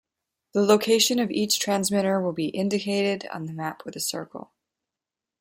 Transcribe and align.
The 0.55 0.63
location 0.63 1.19
of 1.19 1.29
each 1.29 1.59
transmitter 1.59 2.19
will 2.19 2.33
be 2.33 2.47
indicated 2.47 3.27
on 3.31 3.45
the 3.45 3.53
map 3.53 3.85
with 3.85 3.95
a 3.95 3.99
circle. 3.99 4.51